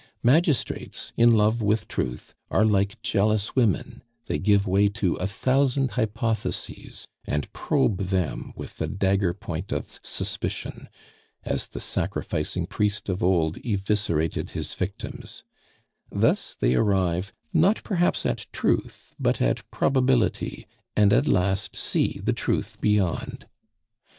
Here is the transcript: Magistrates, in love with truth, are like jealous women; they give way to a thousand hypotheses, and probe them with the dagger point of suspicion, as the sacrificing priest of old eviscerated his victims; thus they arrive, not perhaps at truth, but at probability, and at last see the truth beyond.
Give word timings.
Magistrates, 0.23 1.13
in 1.15 1.35
love 1.37 1.61
with 1.61 1.87
truth, 1.87 2.33
are 2.49 2.65
like 2.65 2.99
jealous 3.03 3.55
women; 3.55 4.01
they 4.25 4.39
give 4.39 4.65
way 4.65 4.89
to 4.89 5.13
a 5.17 5.27
thousand 5.27 5.91
hypotheses, 5.91 7.05
and 7.25 7.53
probe 7.53 7.99
them 8.05 8.51
with 8.55 8.77
the 8.77 8.87
dagger 8.87 9.31
point 9.31 9.71
of 9.71 9.99
suspicion, 10.01 10.89
as 11.43 11.67
the 11.67 11.79
sacrificing 11.79 12.65
priest 12.65 13.09
of 13.09 13.21
old 13.21 13.57
eviscerated 13.63 14.49
his 14.57 14.73
victims; 14.73 15.43
thus 16.09 16.55
they 16.55 16.73
arrive, 16.73 17.31
not 17.53 17.83
perhaps 17.83 18.25
at 18.25 18.47
truth, 18.51 19.13
but 19.19 19.39
at 19.39 19.69
probability, 19.69 20.65
and 20.95 21.13
at 21.13 21.27
last 21.27 21.75
see 21.75 22.19
the 22.23 22.33
truth 22.33 22.81
beyond. 22.81 23.45